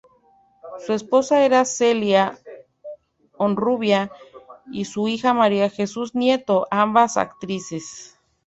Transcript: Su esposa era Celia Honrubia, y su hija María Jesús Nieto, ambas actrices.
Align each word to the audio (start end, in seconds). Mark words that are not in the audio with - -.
Su 0.83 0.93
esposa 0.93 1.45
era 1.45 1.63
Celia 1.63 2.35
Honrubia, 3.37 4.11
y 4.71 4.85
su 4.85 5.07
hija 5.07 5.35
María 5.35 5.69
Jesús 5.69 6.15
Nieto, 6.15 6.67
ambas 6.71 7.17
actrices. 7.17 8.17